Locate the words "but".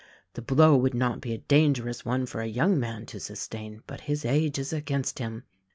3.85-4.01